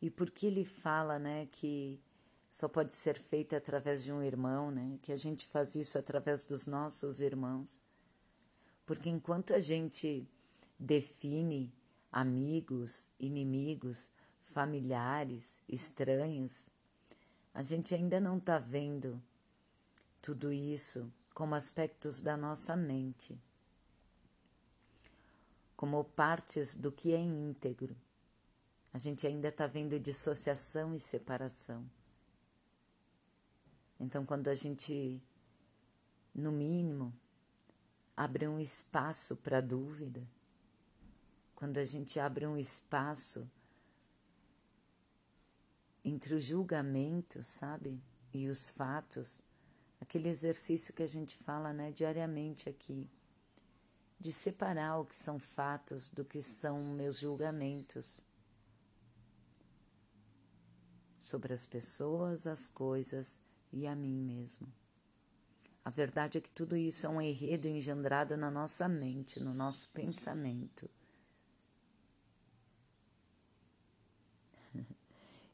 E 0.00 0.10
porque 0.10 0.46
ele 0.46 0.64
fala, 0.64 1.18
né, 1.18 1.46
que 1.46 2.00
só 2.48 2.66
pode 2.68 2.92
ser 2.92 3.18
feita 3.18 3.56
através 3.56 4.02
de 4.02 4.12
um 4.12 4.22
irmão, 4.22 4.70
né? 4.70 4.98
Que 5.02 5.12
a 5.12 5.16
gente 5.16 5.44
faz 5.46 5.74
isso 5.74 5.98
através 5.98 6.44
dos 6.44 6.66
nossos 6.66 7.20
irmãos. 7.20 7.78
Porque 8.86 9.10
enquanto 9.10 9.52
a 9.52 9.60
gente 9.60 10.26
define 10.78 11.72
amigos, 12.10 13.12
inimigos, 13.20 14.10
familiares, 14.40 15.62
estranhos, 15.68 16.70
a 17.58 17.62
gente 17.62 17.92
ainda 17.92 18.20
não 18.20 18.38
está 18.38 18.56
vendo 18.56 19.20
tudo 20.22 20.52
isso 20.52 21.12
como 21.34 21.56
aspectos 21.56 22.20
da 22.20 22.36
nossa 22.36 22.76
mente, 22.76 23.36
como 25.76 26.04
partes 26.04 26.76
do 26.76 26.92
que 26.92 27.12
é 27.12 27.18
íntegro. 27.18 27.96
A 28.92 28.98
gente 28.98 29.26
ainda 29.26 29.48
está 29.48 29.66
vendo 29.66 29.98
dissociação 29.98 30.94
e 30.94 31.00
separação. 31.00 31.84
Então, 33.98 34.24
quando 34.24 34.46
a 34.46 34.54
gente, 34.54 35.20
no 36.32 36.52
mínimo, 36.52 37.12
abre 38.16 38.46
um 38.46 38.60
espaço 38.60 39.34
para 39.34 39.60
dúvida, 39.60 40.24
quando 41.56 41.78
a 41.78 41.84
gente 41.84 42.20
abre 42.20 42.46
um 42.46 42.56
espaço 42.56 43.50
entre 46.08 46.34
o 46.34 46.40
julgamento, 46.40 47.42
sabe, 47.42 48.02
e 48.32 48.48
os 48.48 48.70
fatos, 48.70 49.40
aquele 50.00 50.28
exercício 50.28 50.94
que 50.94 51.02
a 51.02 51.06
gente 51.06 51.36
fala, 51.36 51.72
né, 51.72 51.92
diariamente 51.92 52.68
aqui, 52.68 53.08
de 54.18 54.32
separar 54.32 54.98
o 54.98 55.04
que 55.04 55.14
são 55.14 55.38
fatos 55.38 56.08
do 56.08 56.24
que 56.24 56.42
são 56.42 56.82
meus 56.82 57.18
julgamentos 57.18 58.20
sobre 61.18 61.52
as 61.52 61.64
pessoas, 61.66 62.46
as 62.46 62.66
coisas 62.66 63.38
e 63.72 63.86
a 63.86 63.94
mim 63.94 64.20
mesmo. 64.20 64.66
A 65.84 65.90
verdade 65.90 66.38
é 66.38 66.40
que 66.40 66.50
tudo 66.50 66.76
isso 66.76 67.06
é 67.06 67.08
um 67.08 67.20
enredo 67.20 67.68
engendrado 67.68 68.36
na 68.36 68.50
nossa 68.50 68.88
mente, 68.88 69.40
no 69.40 69.54
nosso 69.54 69.88
pensamento. 69.90 70.90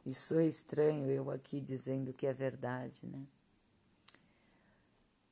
Isso 0.04 0.38
é 0.38 0.46
estranho 0.46 1.10
eu 1.10 1.30
aqui 1.30 1.60
dizendo 1.60 2.12
que 2.12 2.26
é 2.26 2.32
verdade, 2.32 3.06
né? 3.06 3.26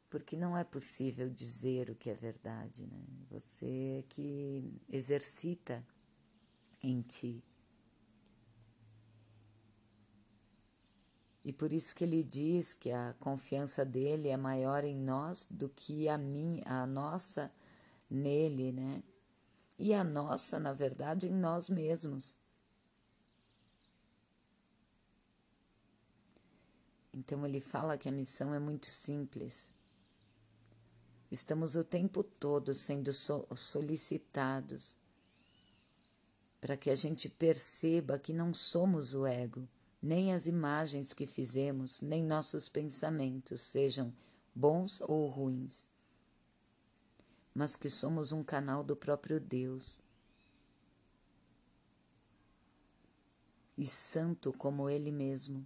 Porque 0.09 0.37
não 0.37 0.57
é 0.57 0.65
possível 0.65 1.29
dizer 1.29 1.91
o 1.91 1.95
que 1.95 2.11
é 2.11 2.15
verdade, 2.15 2.87
né? 2.87 3.05
Você 3.31 3.99
é 3.99 4.03
que 4.09 4.81
exercita 4.91 5.85
em 6.83 7.01
ti 7.03 7.43
E 11.45 11.53
por 11.53 11.73
isso 11.73 11.95
que 11.95 12.05
ele 12.05 12.23
diz 12.23 12.73
que 12.73 12.91
a 12.91 13.15
confiança 13.19 13.85
dele 13.85 14.29
é 14.29 14.37
maior 14.37 14.85
em 14.85 14.97
nós 14.97 15.47
do 15.51 15.69
que 15.69 16.09
a 16.09 16.17
mim, 16.17 16.63
a 16.65 16.87
nossa 16.87 17.51
nele, 18.09 18.71
né? 18.71 19.03
E 19.79 19.93
a 19.93 20.05
nossa, 20.05 20.61
na 20.61 20.73
verdade, 20.73 21.27
em 21.27 21.35
nós 21.35 21.69
mesmos. 21.69 22.39
Então 27.13 27.47
ele 27.47 27.61
fala 27.61 27.99
que 27.99 28.09
a 28.09 28.13
missão 28.13 28.55
é 28.55 28.59
muito 28.59 28.87
simples. 28.87 29.73
Estamos 31.31 31.77
o 31.77 31.85
tempo 31.85 32.23
todo 32.23 32.73
sendo 32.75 33.11
solicitados 33.55 34.97
para 36.61 36.77
que 36.77 36.91
a 36.91 36.95
gente 36.95 37.29
perceba 37.29 38.19
que 38.19 38.33
não 38.33 38.55
somos 38.55 39.15
o 39.15 39.27
ego 39.27 39.69
nem 40.03 40.33
as 40.35 40.49
imagens 40.49 41.13
que 41.13 41.27
fizemos, 41.27 42.01
nem 42.01 42.25
nossos 42.25 42.69
pensamentos, 42.69 43.61
sejam 43.61 44.13
bons 44.53 45.01
ou 45.01 45.29
ruins, 45.29 45.87
mas 47.55 47.77
que 47.77 47.89
somos 47.89 48.33
um 48.33 48.43
canal 48.43 48.83
do 48.83 48.97
próprio 48.97 49.39
Deus. 49.39 50.01
E 53.79 53.87
santo 53.87 54.53
como 54.53 54.91
Ele 54.91 55.13
mesmo. 55.13 55.65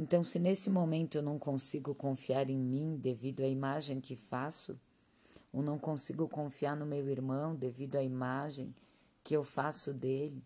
Então, 0.00 0.22
se 0.22 0.38
nesse 0.38 0.70
momento 0.70 1.18
eu 1.18 1.22
não 1.22 1.40
consigo 1.40 1.92
confiar 1.92 2.48
em 2.48 2.56
mim 2.56 2.96
devido 2.96 3.40
à 3.40 3.48
imagem 3.48 4.00
que 4.00 4.14
faço, 4.14 4.78
ou 5.52 5.60
não 5.60 5.76
consigo 5.76 6.28
confiar 6.28 6.76
no 6.76 6.86
meu 6.86 7.08
irmão 7.08 7.56
devido 7.56 7.96
à 7.96 8.02
imagem 8.02 8.72
que 9.24 9.34
eu 9.34 9.42
faço 9.42 9.92
dele, 9.92 10.40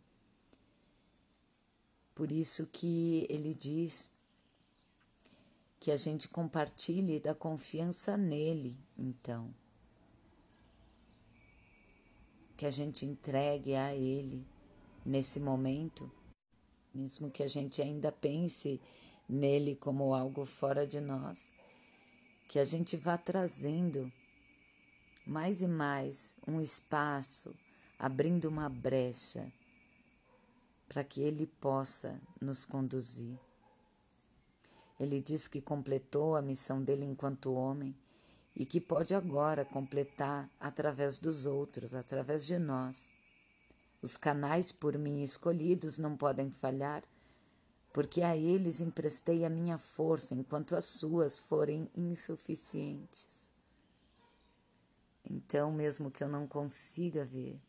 por 2.14 2.32
isso 2.32 2.66
que 2.66 3.26
ele 3.28 3.52
diz 3.52 4.10
que 5.78 5.90
a 5.90 5.96
gente 5.96 6.28
compartilhe 6.28 7.20
da 7.20 7.34
confiança 7.34 8.16
nele, 8.16 8.74
então. 8.98 9.54
Que 12.56 12.64
a 12.64 12.70
gente 12.70 13.04
entregue 13.04 13.74
a 13.74 13.94
ele 13.94 14.46
nesse 15.04 15.38
momento, 15.38 16.10
mesmo 16.94 17.30
que 17.30 17.42
a 17.42 17.46
gente 17.46 17.82
ainda 17.82 18.10
pense 18.10 18.80
nele 19.32 19.74
como 19.74 20.14
algo 20.14 20.44
fora 20.44 20.86
de 20.86 21.00
nós, 21.00 21.50
que 22.46 22.58
a 22.58 22.64
gente 22.64 22.98
vá 22.98 23.16
trazendo 23.16 24.12
mais 25.26 25.62
e 25.62 25.66
mais 25.66 26.36
um 26.46 26.60
espaço, 26.60 27.54
abrindo 27.98 28.44
uma 28.44 28.68
brecha 28.68 29.50
para 30.86 31.02
que 31.02 31.22
Ele 31.22 31.46
possa 31.46 32.20
nos 32.40 32.66
conduzir. 32.66 33.38
Ele 35.00 35.18
diz 35.22 35.48
que 35.48 35.62
completou 35.62 36.36
a 36.36 36.42
missão 36.42 36.82
dele 36.82 37.06
enquanto 37.06 37.54
homem 37.54 37.96
e 38.54 38.66
que 38.66 38.82
pode 38.82 39.14
agora 39.14 39.64
completar 39.64 40.50
através 40.60 41.16
dos 41.16 41.46
outros, 41.46 41.94
através 41.94 42.44
de 42.44 42.58
nós. 42.58 43.08
Os 44.02 44.18
canais 44.18 44.72
por 44.72 44.98
mim 44.98 45.22
escolhidos 45.22 45.96
não 45.96 46.18
podem 46.18 46.50
falhar, 46.50 47.02
porque 47.92 48.22
a 48.22 48.36
eles 48.36 48.80
emprestei 48.80 49.44
a 49.44 49.50
minha 49.50 49.76
força 49.76 50.34
enquanto 50.34 50.74
as 50.74 50.86
suas 50.86 51.38
forem 51.38 51.88
insuficientes. 51.94 53.46
Então, 55.24 55.70
mesmo 55.70 56.10
que 56.10 56.24
eu 56.24 56.28
não 56.28 56.46
consiga 56.46 57.24
ver, 57.24 57.60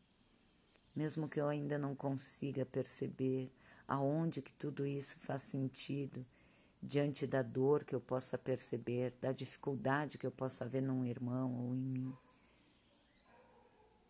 mesmo 0.95 1.27
que 1.27 1.39
eu 1.39 1.47
ainda 1.47 1.77
não 1.77 1.93
consiga 1.93 2.65
perceber 2.65 3.51
aonde 3.87 4.41
que 4.41 4.53
tudo 4.53 4.85
isso 4.85 5.19
faz 5.19 5.41
sentido, 5.41 6.25
diante 6.81 7.27
da 7.27 7.41
dor 7.41 7.83
que 7.83 7.93
eu 7.93 8.01
possa 8.01 8.37
perceber, 8.37 9.13
da 9.21 9.31
dificuldade 9.31 10.17
que 10.17 10.25
eu 10.25 10.31
possa 10.31 10.65
ver 10.65 10.81
num 10.81 11.05
irmão 11.05 11.53
ou 11.65 11.75
em 11.75 11.81
mim, 11.81 12.13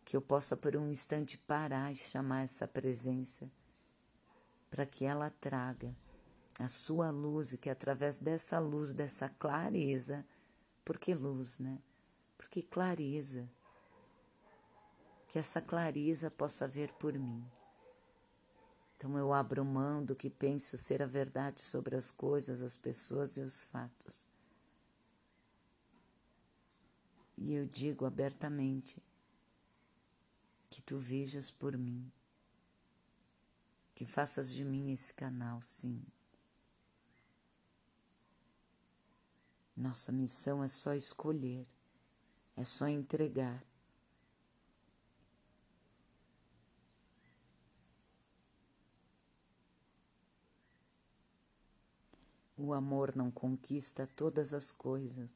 que 0.06 0.16
eu 0.16 0.22
possa 0.22 0.56
por 0.56 0.76
um 0.76 0.90
instante 0.90 1.38
parar 1.38 1.92
e 1.92 1.96
chamar 1.96 2.44
essa 2.44 2.68
presença 2.68 3.50
para 4.70 4.86
que 4.86 5.06
ela 5.06 5.30
traga 5.30 5.96
a 6.60 6.68
sua 6.68 7.10
luz 7.10 7.54
e 7.54 7.58
que 7.58 7.70
através 7.70 8.20
dessa 8.20 8.60
luz, 8.60 8.94
dessa 8.94 9.30
clareza, 9.30 10.26
porque 10.86 11.14
luz, 11.14 11.60
né? 11.60 11.80
Porque 12.38 12.62
clareza 12.62 13.50
que 15.28 15.40
essa 15.40 15.62
clareza 15.62 16.30
possa 16.30 16.68
ver 16.68 16.92
por 16.94 17.14
mim. 17.14 17.44
Então 18.96 19.18
eu 19.18 19.34
abro 19.34 19.66
mão 19.66 20.04
do 20.06 20.16
que 20.16 20.30
penso 20.30 20.78
ser 20.78 21.02
a 21.02 21.08
verdade 21.08 21.62
sobre 21.62 21.96
as 21.96 22.12
coisas, 22.12 22.62
as 22.62 22.78
pessoas 22.78 23.36
e 23.38 23.42
os 23.42 23.64
fatos, 23.64 24.26
E 27.38 27.54
eu 27.54 27.66
digo 27.66 28.06
abertamente 28.06 29.02
que 30.70 30.82
tu 30.82 30.98
vejas 30.98 31.52
por 31.52 31.78
mim, 31.78 32.12
que 33.94 34.06
faças 34.06 34.54
de 34.54 34.64
mim 34.64 34.92
esse 34.92 35.14
canal, 35.14 35.62
sim. 35.62 36.02
Nossa 39.76 40.12
missão 40.12 40.64
é 40.64 40.68
só 40.68 40.94
escolher, 40.94 41.68
é 42.56 42.64
só 42.64 42.88
entregar. 42.88 43.66
O 52.56 52.72
amor 52.72 53.16
não 53.16 53.32
conquista 53.32 54.06
todas 54.06 54.54
as 54.54 54.72
coisas, 54.72 55.32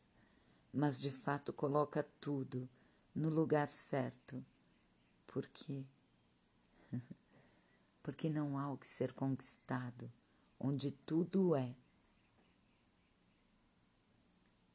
mas 0.71 0.99
de 0.99 1.09
fato 1.09 1.51
coloca 1.51 2.07
tudo 2.21 2.69
no 3.13 3.29
lugar 3.29 3.67
certo. 3.67 4.45
Por 5.25 5.47
quê? 5.47 5.83
Porque 8.03 8.29
não 8.29 8.57
há 8.57 8.71
o 8.71 8.77
que 8.77 8.87
ser 8.87 9.13
conquistado, 9.13 10.09
onde 10.59 10.91
tudo 10.91 11.55
é. 11.55 11.75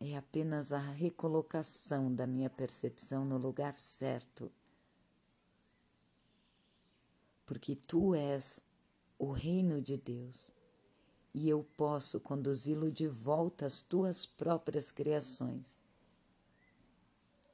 É 0.05 0.17
apenas 0.17 0.73
a 0.73 0.81
recolocação 0.81 2.13
da 2.13 2.27
minha 2.27 2.51
percepção 2.51 3.25
no 3.25 3.39
lugar 3.39 3.73
certo. 3.73 4.51
Porque 7.47 7.77
tu 7.77 8.13
és 8.13 8.61
o 9.17 9.31
reino 9.31 9.81
de 9.81 9.97
Deus 9.97 10.51
e 11.33 11.49
eu 11.49 11.63
posso 11.77 12.19
conduzi-lo 12.19 12.91
de 12.91 13.07
volta 13.07 13.65
às 13.65 13.81
tuas 13.81 14.27
próprias 14.27 14.91
criações. 14.91 15.81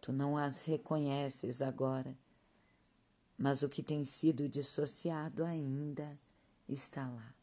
Tu 0.00 0.11
não 0.11 0.35
as 0.35 0.59
reconheces 0.61 1.61
agora, 1.61 2.17
mas 3.37 3.62
o 3.62 3.69
que 3.69 3.83
tem 3.83 4.07
sido 4.07 4.49
dissociado 4.49 5.45
ainda 5.45 6.19
está 6.67 7.07
lá. 7.11 7.38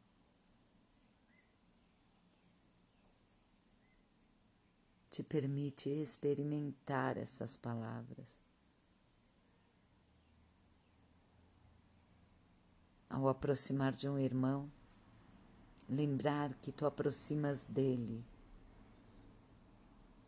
Te 5.16 5.24
permite 5.24 5.90
experimentar 5.90 7.16
essas 7.16 7.56
palavras. 7.56 8.28
Ao 13.10 13.30
aproximar 13.30 13.96
de 13.96 14.10
um 14.10 14.20
irmão, 14.20 14.70
lembrar 15.88 16.54
que 16.56 16.70
tu 16.70 16.86
aproximas 16.86 17.66
dele 17.66 18.26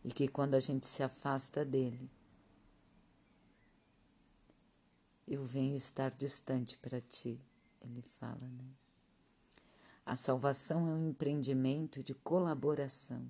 e 0.06 0.10
que 0.10 0.26
quando 0.26 0.54
a 0.54 0.60
gente 0.62 0.88
se 0.88 1.04
afasta 1.04 1.66
dele, 1.66 2.10
eu 5.28 5.44
venho 5.44 5.76
estar 5.76 6.12
distante 6.12 6.78
para 6.78 7.02
ti, 7.02 7.38
ele 7.82 8.02
fala, 8.02 8.48
né? 8.48 8.70
A 10.06 10.16
salvação 10.16 10.88
é 10.88 10.92
um 10.92 11.10
empreendimento 11.10 12.02
de 12.02 12.14
colaboração. 12.14 13.28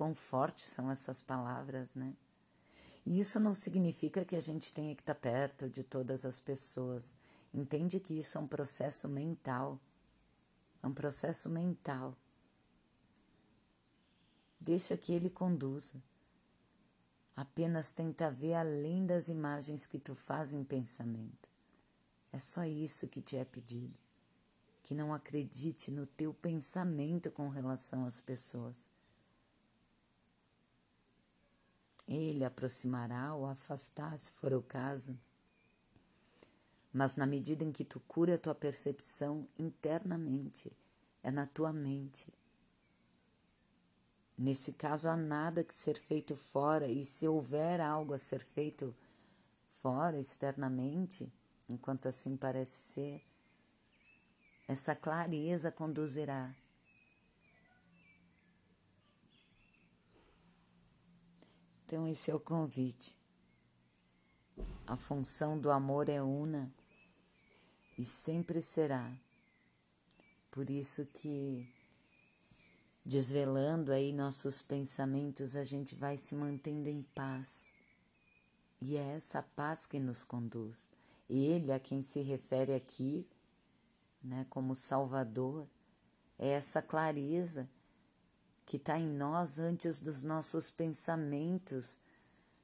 Quão 0.00 0.14
fortes 0.14 0.64
são 0.64 0.90
essas 0.90 1.20
palavras, 1.20 1.94
né? 1.94 2.14
E 3.04 3.20
isso 3.20 3.38
não 3.38 3.52
significa 3.52 4.24
que 4.24 4.34
a 4.34 4.40
gente 4.40 4.72
tenha 4.72 4.94
que 4.94 5.02
estar 5.02 5.14
perto 5.14 5.68
de 5.68 5.84
todas 5.84 6.24
as 6.24 6.40
pessoas. 6.40 7.14
Entende 7.52 8.00
que 8.00 8.14
isso 8.14 8.38
é 8.38 8.40
um 8.40 8.46
processo 8.46 9.06
mental 9.06 9.78
é 10.82 10.86
um 10.86 10.94
processo 10.94 11.50
mental. 11.50 12.16
Deixa 14.58 14.96
que 14.96 15.12
ele 15.12 15.28
conduza. 15.28 16.02
Apenas 17.36 17.92
tenta 17.92 18.30
ver 18.30 18.54
além 18.54 19.04
das 19.04 19.28
imagens 19.28 19.86
que 19.86 19.98
tu 19.98 20.14
faz 20.14 20.54
em 20.54 20.64
pensamento. 20.64 21.50
É 22.32 22.38
só 22.38 22.64
isso 22.64 23.08
que 23.08 23.20
te 23.20 23.36
é 23.36 23.44
pedido. 23.44 23.98
Que 24.82 24.94
não 24.94 25.12
acredite 25.12 25.90
no 25.90 26.06
teu 26.06 26.32
pensamento 26.32 27.30
com 27.30 27.50
relação 27.50 28.06
às 28.06 28.20
pessoas. 28.20 28.88
Ele 32.10 32.44
aproximará 32.44 33.34
ou 33.34 33.46
afastar, 33.46 34.18
se 34.18 34.30
for 34.32 34.52
o 34.52 34.60
caso 34.60 35.18
mas 36.92 37.16
na 37.16 37.26
medida 37.26 37.62
em 37.62 37.70
que 37.70 37.84
tu 37.84 38.00
cura 38.00 38.34
a 38.34 38.38
tua 38.38 38.54
percepção 38.54 39.46
internamente, 39.58 40.72
é 41.22 41.30
na 41.30 41.46
tua 41.46 41.72
mente. 41.72 42.32
Nesse 44.36 44.72
caso, 44.72 45.08
há 45.08 45.16
nada 45.16 45.62
que 45.62 45.74
ser 45.74 45.96
feito 45.96 46.34
fora, 46.34 46.88
e 46.88 47.04
se 47.04 47.28
houver 47.28 47.80
algo 47.80 48.14
a 48.14 48.18
ser 48.18 48.42
feito 48.42 48.94
fora, 49.68 50.18
externamente, 50.18 51.32
enquanto 51.68 52.08
assim 52.08 52.36
parece 52.36 52.82
ser, 52.82 53.22
essa 54.66 54.94
clareza 54.94 55.70
conduzirá. 55.70 56.54
Então, 61.92 62.06
esse 62.06 62.30
é 62.30 62.34
o 62.36 62.38
convite. 62.38 63.16
A 64.86 64.94
função 64.94 65.58
do 65.58 65.72
amor 65.72 66.08
é 66.08 66.22
una 66.22 66.72
e 67.98 68.04
sempre 68.04 68.62
será. 68.62 69.12
Por 70.52 70.70
isso 70.70 71.04
que 71.06 71.68
desvelando 73.04 73.90
aí 73.90 74.12
nossos 74.12 74.62
pensamentos, 74.62 75.56
a 75.56 75.64
gente 75.64 75.96
vai 75.96 76.16
se 76.16 76.36
mantendo 76.36 76.88
em 76.88 77.02
paz. 77.02 77.66
E 78.80 78.96
é 78.96 79.16
essa 79.16 79.42
paz 79.42 79.84
que 79.84 79.98
nos 79.98 80.22
conduz. 80.22 80.88
Ele 81.28 81.72
a 81.72 81.80
quem 81.80 82.02
se 82.02 82.20
refere 82.20 82.72
aqui, 82.72 83.26
né, 84.22 84.46
como 84.48 84.76
Salvador, 84.76 85.66
é 86.38 86.50
essa 86.50 86.80
clareza 86.80 87.68
que 88.70 88.76
está 88.76 88.96
em 88.96 89.08
nós 89.08 89.58
antes 89.58 89.98
dos 89.98 90.22
nossos 90.22 90.70
pensamentos 90.70 91.98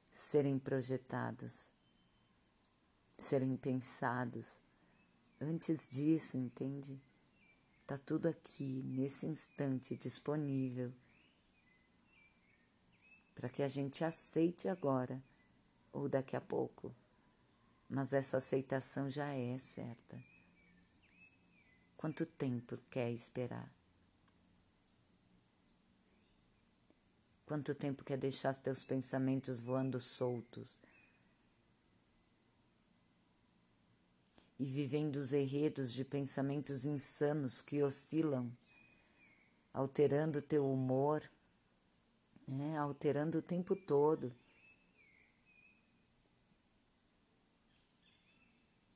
serem 0.09 0.57
projetados, 0.57 1.69
serem 3.17 3.57
pensados. 3.57 4.57
Antes 5.37 5.85
disso, 5.85 6.37
entende? 6.37 6.97
Tá 7.85 7.97
tudo 7.97 8.29
aqui, 8.29 8.83
nesse 8.85 9.25
instante, 9.25 9.97
disponível 9.97 10.93
para 13.35 13.49
que 13.49 13.61
a 13.61 13.67
gente 13.67 14.05
aceite 14.05 14.69
agora 14.69 15.21
ou 15.91 16.07
daqui 16.07 16.37
a 16.37 16.41
pouco. 16.41 16.95
Mas 17.89 18.13
essa 18.13 18.37
aceitação 18.37 19.09
já 19.09 19.33
é 19.33 19.57
certa. 19.57 20.17
Quanto 21.97 22.25
tempo 22.25 22.77
quer 22.89 23.11
esperar? 23.11 23.76
Quanto 27.47 27.73
tempo 27.73 28.03
quer 28.03 28.17
deixar 28.17 28.55
teus 28.55 28.85
pensamentos 28.85 29.59
voando 29.59 29.99
soltos? 29.99 30.77
e 34.59 34.65
vivendo 34.65 35.17
os 35.17 35.33
enredos 35.33 35.93
de 35.93 36.03
pensamentos 36.03 36.85
insanos 36.85 37.61
que 37.61 37.83
oscilam, 37.83 38.51
alterando 39.71 40.41
teu 40.41 40.69
humor, 40.69 41.29
né? 42.47 42.77
alterando 42.77 43.37
o 43.37 43.41
tempo 43.41 43.75
todo. 43.75 44.33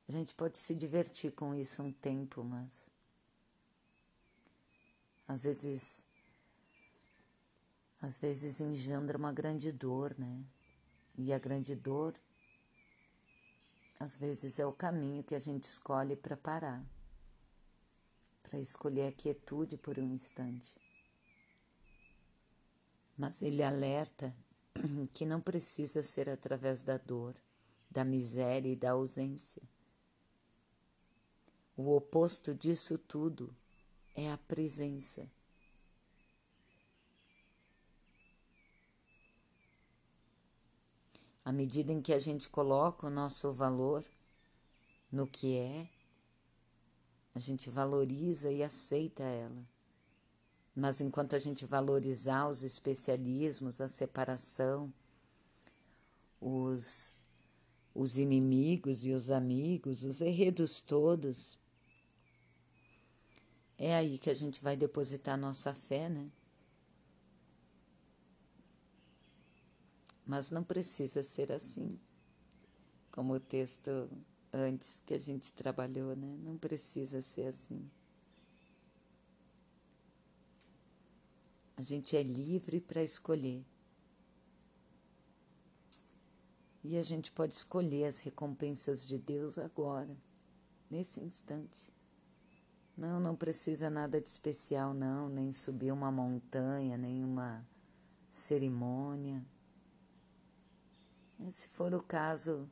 A 0.08 0.12
gente 0.12 0.34
pode 0.34 0.58
se 0.58 0.74
divertir 0.74 1.32
com 1.32 1.54
isso 1.54 1.84
um 1.84 1.92
tempo, 1.92 2.44
mas 2.44 2.90
às 5.28 5.44
vezes 5.44 6.06
às 8.02 8.18
vezes 8.18 8.60
engendra 8.60 9.18
uma 9.18 9.32
grande 9.32 9.72
dor, 9.72 10.16
né? 10.18 10.44
E 11.18 11.32
a 11.32 11.38
grande 11.38 11.76
dor 11.76 12.14
às 14.00 14.18
vezes 14.18 14.58
é 14.58 14.66
o 14.66 14.74
caminho 14.74 15.24
que 15.24 15.36
a 15.36 15.40
gente 15.40 15.66
escolhe 15.66 16.16
para 16.16 16.36
parar, 16.36 16.84
para 18.42 18.58
escolher 18.60 19.06
a 19.08 19.12
quietude 19.12 19.78
por 19.78 20.00
um 20.00 20.12
instante. 20.12 20.76
Mas 23.16 23.44
ele 23.44 23.62
alerta 23.62 24.36
que 25.14 25.24
não 25.24 25.40
precisa 25.40 26.02
ser 26.02 26.28
através 26.28 26.82
da 26.82 26.98
dor, 26.98 27.36
da 27.92 28.04
miséria 28.04 28.70
e 28.70 28.76
da 28.76 28.92
ausência. 28.92 29.62
O 31.78 31.96
oposto 31.96 32.56
disso 32.56 32.98
tudo 32.98 33.56
é 34.16 34.32
a 34.32 34.38
presença. 34.40 35.30
À 41.44 41.52
medida 41.52 41.92
em 41.92 42.02
que 42.02 42.14
a 42.14 42.20
gente 42.20 42.48
coloca 42.50 43.08
o 43.08 43.10
nosso 43.10 43.52
valor 43.52 44.06
no 45.12 45.26
que 45.28 45.58
é, 45.58 45.90
a 47.34 47.40
gente 47.40 47.70
valoriza 47.70 48.52
e 48.52 48.62
aceita 48.64 49.24
ela. 49.24 49.66
Mas 50.76 51.02
enquanto 51.02 51.36
a 51.36 51.40
gente 51.40 51.66
valorizar 51.66 52.48
os 52.48 52.64
especialismos, 52.64 53.82
a 53.82 53.88
separação, 53.88 54.94
os, 56.40 57.20
os 57.94 58.18
inimigos 58.18 59.06
e 59.06 59.12
os 59.12 59.30
amigos, 59.30 60.04
os 60.04 60.22
enredos 60.22 60.80
todos. 60.82 61.60
É 63.78 63.96
aí 63.96 64.18
que 64.18 64.30
a 64.30 64.34
gente 64.34 64.62
vai 64.62 64.76
depositar 64.76 65.38
nossa 65.38 65.74
fé, 65.74 66.08
né? 66.08 66.30
Mas 70.32 70.50
não 70.50 70.63
precisa 70.63 71.22
ser 71.24 71.52
assim, 71.52 71.89
como 73.12 73.34
o 73.34 73.39
texto 73.41 74.10
antes 74.54 75.04
que 75.06 75.13
a 75.13 75.17
gente 75.17 75.52
trabalhou, 75.52 76.15
né? 76.15 76.38
Não 76.41 76.58
precisa 76.58 77.22
ser 77.22 77.48
assim. 77.48 77.91
A 81.76 81.82
gente 81.82 82.15
é 82.15 82.24
livre 82.24 82.80
para 82.80 83.04
escolher. 83.04 83.65
E 86.82 86.96
a 86.98 87.04
gente 87.04 87.30
pode 87.30 87.54
escolher 87.54 88.06
as 88.06 88.20
recompensas 88.20 89.06
de 89.06 89.17
Deus 89.17 89.58
agora, 89.58 90.15
nesse 90.89 91.20
instante. 91.20 91.94
Não, 92.96 93.20
não 93.20 93.36
precisa 93.36 93.89
nada 93.89 94.22
de 94.22 94.30
especial, 94.30 94.94
não, 94.94 95.28
nem 95.28 95.52
subir 95.52 95.91
uma 95.91 96.10
montanha, 96.10 96.98
nem 96.98 97.22
uma 97.22 97.67
cerimônia. 98.30 99.46
Se 101.50 101.68
for 101.70 101.94
o 101.94 102.04
caso, 102.04 102.70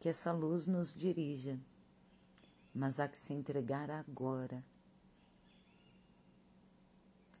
que 0.00 0.08
essa 0.08 0.32
luz 0.32 0.66
nos 0.66 0.94
dirija, 0.94 1.58
mas 2.74 2.98
há 2.98 3.08
que 3.08 3.18
se 3.18 3.32
entregar 3.32 3.90
agora 3.90 4.64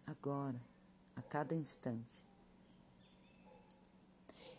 agora, 0.06 0.60
a 1.16 1.22
cada 1.22 1.54
instante. 1.54 2.24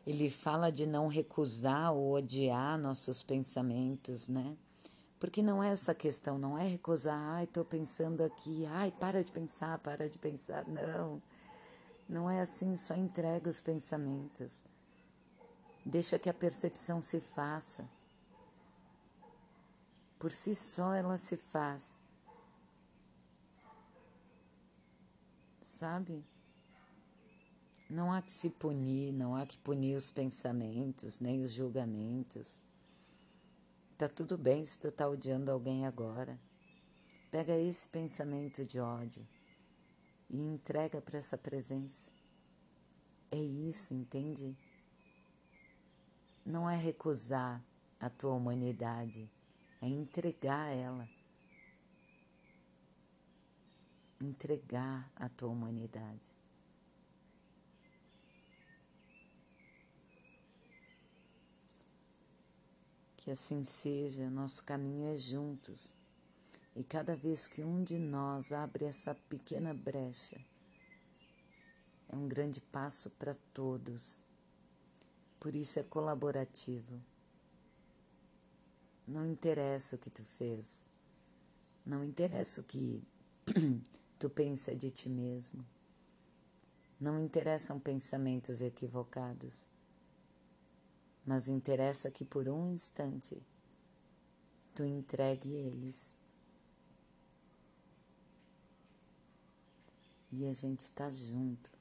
Ele 0.05 0.29
fala 0.29 0.71
de 0.71 0.85
não 0.85 1.07
recusar 1.07 1.93
ou 1.93 2.13
odiar 2.13 2.77
nossos 2.77 3.23
pensamentos, 3.23 4.27
né? 4.27 4.55
Porque 5.19 5.41
não 5.41 5.63
é 5.63 5.71
essa 5.71 5.95
questão, 5.95 6.37
não 6.37 6.57
é 6.57 6.67
recusar, 6.67 7.17
ai, 7.17 7.45
estou 7.45 7.65
pensando 7.65 8.23
aqui, 8.23 8.65
ai, 8.67 8.91
para 8.91 9.23
de 9.23 9.31
pensar, 9.31 9.79
para 9.79 10.07
de 10.07 10.17
pensar. 10.17 10.65
Não, 10.67 11.21
não 12.07 12.29
é 12.29 12.39
assim, 12.39 12.77
só 12.77 12.95
entrega 12.95 13.49
os 13.49 13.59
pensamentos. 13.59 14.63
Deixa 15.87 16.19
que 16.19 16.29
a 16.29 16.33
percepção 16.33 17.01
se 17.01 17.19
faça. 17.19 17.89
Por 20.19 20.31
si 20.31 20.53
só 20.53 20.93
ela 20.93 21.17
se 21.17 21.37
faz. 21.37 21.95
sabe? 25.77 26.25
Não 27.89 28.11
há 28.11 28.21
que 28.21 28.31
se 28.31 28.49
punir, 28.49 29.13
não 29.13 29.35
há 29.35 29.45
que 29.45 29.57
punir 29.59 29.95
os 29.95 30.09
pensamentos, 30.09 31.19
nem 31.19 31.41
os 31.41 31.51
julgamentos. 31.51 32.59
Tá 33.97 34.09
tudo 34.09 34.37
bem 34.37 34.65
se 34.65 34.77
tu 34.79 34.91
tá 34.91 35.07
odiando 35.07 35.51
alguém 35.51 35.85
agora. 35.85 36.39
Pega 37.31 37.57
esse 37.57 37.87
pensamento 37.87 38.65
de 38.65 38.79
ódio 38.79 39.25
e 40.29 40.37
entrega 40.37 40.99
para 40.99 41.19
essa 41.19 41.37
presença. 41.37 42.09
É 43.31 43.37
isso, 43.37 43.93
entende? 43.93 44.57
Não 46.47 46.69
é 46.69 46.75
recusar 46.75 47.61
a 47.99 48.09
tua 48.09 48.33
humanidade, 48.33 49.29
é 49.81 49.87
entregar 49.87 50.73
ela 50.73 51.07
entregar 54.21 55.11
a 55.15 55.29
tua 55.29 55.49
humanidade. 55.49 56.35
Que 63.17 63.31
assim 63.31 63.63
seja, 63.63 64.29
nosso 64.29 64.63
caminho 64.63 65.07
é 65.07 65.17
juntos. 65.17 65.93
E 66.75 66.83
cada 66.83 67.15
vez 67.15 67.47
que 67.47 67.63
um 67.63 67.83
de 67.83 67.97
nós 67.97 68.51
abre 68.51 68.85
essa 68.85 69.13
pequena 69.13 69.73
brecha, 69.73 70.39
é 72.09 72.15
um 72.15 72.27
grande 72.27 72.61
passo 72.61 73.09
para 73.11 73.35
todos. 73.53 74.26
Por 75.39 75.55
isso 75.55 75.79
é 75.79 75.83
colaborativo. 75.83 77.01
Não 79.07 79.25
interessa 79.25 79.95
o 79.95 79.99
que 79.99 80.09
tu 80.09 80.23
fez, 80.23 80.85
não 81.85 82.03
interessa 82.03 82.59
o 82.59 82.63
que 82.65 83.01
tu 84.19 84.29
pensa 84.29 84.75
de 84.75 84.91
ti 84.91 85.07
mesmo. 85.07 85.65
Não 86.99 87.23
interessam 87.23 87.79
pensamentos 87.79 88.61
equivocados, 88.61 89.65
mas 91.25 91.47
interessa 91.47 92.11
que 92.11 92.25
por 92.25 92.49
um 92.49 92.73
instante 92.73 93.41
tu 94.75 94.83
entregue 94.83 95.53
eles. 95.53 96.17
E 100.31 100.45
a 100.45 100.53
gente 100.53 100.81
está 100.81 101.09
junto. 101.09 101.76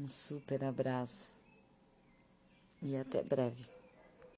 Um 0.00 0.08
super 0.08 0.64
abraço 0.64 1.34
e 2.80 2.96
até 2.96 3.22
breve. 3.22 3.79